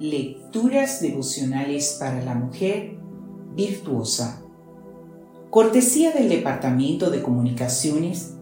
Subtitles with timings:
[0.00, 2.96] Lecturas devocionales para la mujer
[3.54, 4.42] virtuosa.
[5.50, 8.34] Cortesía del Departamento de Comunicaciones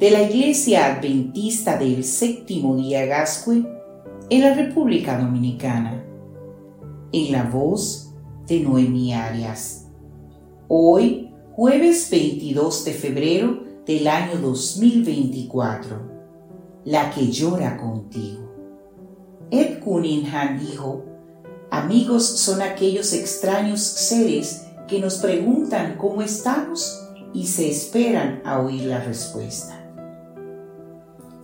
[0.00, 3.64] de la Iglesia Adventista del Séptimo Día Gascue
[4.28, 6.04] en la República Dominicana.
[7.12, 8.12] En la voz
[8.48, 9.86] de Noemi Arias.
[10.66, 16.10] Hoy, jueves 22 de febrero del año 2024.
[16.86, 18.53] La que llora contigo.
[19.50, 21.04] Ed Cunningham dijo,
[21.70, 27.00] amigos son aquellos extraños seres que nos preguntan cómo estamos
[27.32, 29.80] y se esperan a oír la respuesta.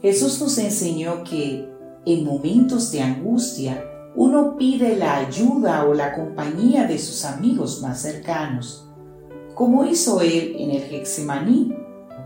[0.03, 1.69] Jesús nos enseñó que
[2.07, 3.85] en momentos de angustia
[4.17, 8.89] uno pide la ayuda o la compañía de sus amigos más cercanos,
[9.55, 11.75] como hizo él en el Gexemaní,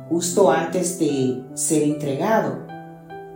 [0.08, 2.66] justo antes de ser entregado.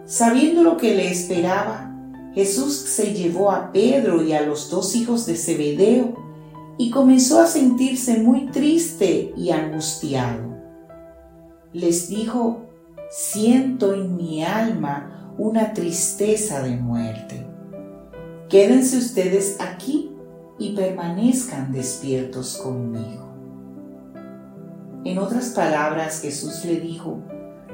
[0.04, 1.88] Sabiendo lo que le esperaba,
[2.34, 6.14] Jesús se llevó a Pedro y a los dos hijos de Zebedeo
[6.78, 10.56] y comenzó a sentirse muy triste y angustiado.
[11.72, 12.62] Les dijo,
[13.10, 17.46] siento en mi alma una tristeza de muerte.
[18.48, 20.10] Quédense ustedes aquí
[20.58, 23.28] y permanezcan despiertos conmigo.
[25.04, 27.22] En otras palabras, Jesús le dijo,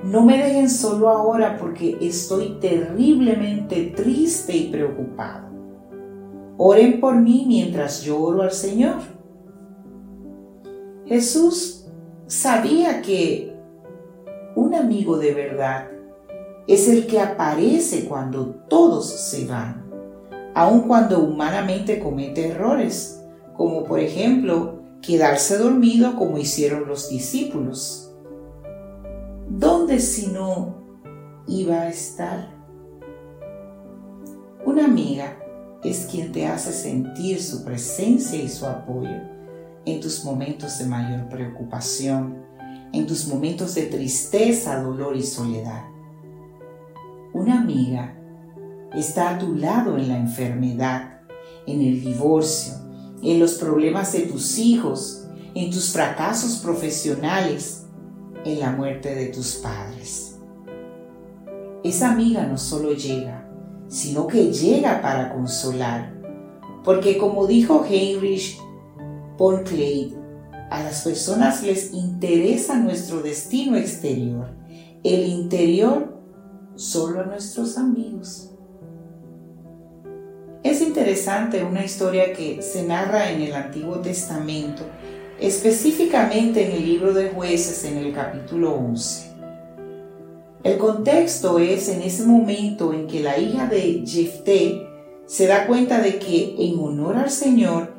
[0.05, 5.49] no me dejen solo ahora porque estoy terriblemente triste y preocupado.
[6.59, 8.97] Oren por mí mientras yo oro al Señor.
[11.07, 11.87] Jesús
[12.27, 13.57] sabía que
[14.55, 15.89] un amigo de verdad
[16.67, 19.87] es el que aparece cuando todos se van,
[20.55, 23.23] aun cuando humanamente comete errores,
[23.57, 28.04] como por ejemplo quedarse dormido como hicieron los discípulos.
[29.49, 30.75] ¿Dónde si no
[31.47, 32.55] iba a estar?
[34.65, 35.37] Una amiga
[35.83, 39.21] es quien te hace sentir su presencia y su apoyo
[39.85, 42.43] en tus momentos de mayor preocupación,
[42.93, 45.85] en tus momentos de tristeza, dolor y soledad.
[47.35, 48.17] Una amiga
[48.95, 51.21] está a tu lado en la enfermedad,
[51.67, 52.75] en el divorcio,
[53.23, 57.84] en los problemas de tus hijos, en tus fracasos profesionales,
[58.45, 60.39] en la muerte de tus padres.
[61.83, 63.49] Esa amiga no solo llega,
[63.89, 66.15] sino que llega para consolar,
[66.83, 68.59] porque como dijo Heinrich
[69.37, 70.15] von Kleid,
[70.71, 74.49] a las personas les interesa nuestro destino exterior,
[75.03, 76.19] el interior
[76.75, 78.51] solo a nuestros amigos.
[80.63, 84.83] Es interesante una historia que se narra en el Antiguo Testamento
[85.47, 89.33] específicamente en el libro de jueces en el capítulo 11.
[90.63, 94.89] El contexto es en ese momento en que la hija de Jefté
[95.27, 97.93] se da cuenta de que en honor al Señor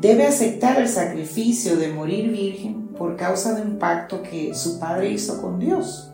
[0.00, 5.10] debe aceptar el sacrificio de morir virgen por causa de un pacto que su padre
[5.10, 6.10] hizo con Dios.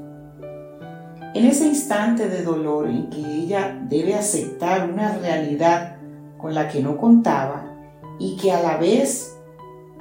[1.34, 5.98] En ese instante de dolor en que ella debe aceptar una realidad
[6.38, 7.68] con la que no contaba
[8.18, 9.32] y que a la vez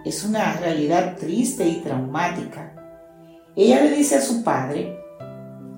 [0.05, 2.75] es una realidad triste y traumática.
[3.55, 4.97] Ella le dice a su padre,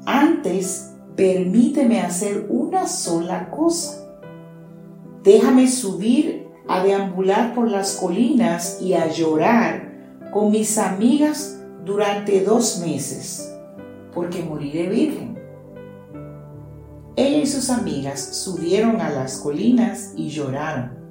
[0.06, 4.00] antes permíteme hacer una sola cosa.
[5.23, 9.91] Déjame subir a deambular por las colinas y a llorar
[10.31, 13.53] con mis amigas durante dos meses,
[14.13, 15.38] porque moriré virgen.
[17.16, 21.03] Ella y sus amigas subieron a las colinas y lloraron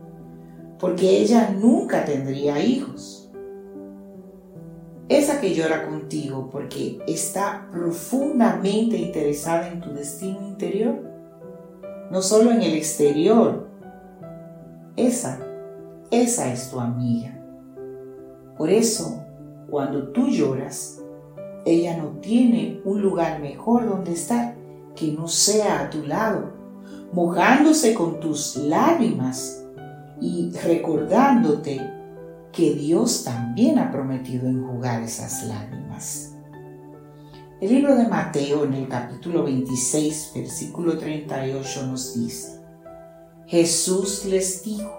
[0.83, 3.31] porque ella nunca tendría hijos.
[5.09, 11.01] Esa que llora contigo porque está profundamente interesada en tu destino interior,
[12.11, 13.69] no solo en el exterior.
[14.97, 15.39] Esa,
[16.11, 17.41] esa es tu amiga.
[18.59, 19.23] Por eso,
[19.71, 21.01] cuando tú lloras,
[21.65, 24.57] ella no tiene un lugar mejor donde estar
[24.97, 26.51] que no sea a tu lado,
[27.13, 29.62] mojándose con tus lágrimas
[30.23, 31.81] y recordándote
[32.53, 36.35] que Dios también ha prometido enjugar esas lágrimas.
[37.61, 42.61] El libro de Mateo en el capítulo 26, versículo 38 nos dice,
[43.47, 44.93] Jesús les dijo,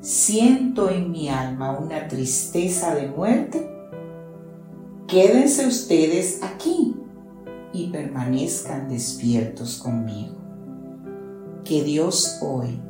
[0.00, 3.66] siento en mi alma una tristeza de muerte,
[5.06, 6.96] quédense ustedes aquí
[7.72, 10.36] y permanezcan despiertos conmigo.
[11.64, 12.87] Que Dios hoy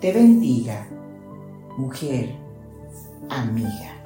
[0.00, 0.88] te bendiga,
[1.76, 2.34] mujer
[3.28, 3.99] amiga.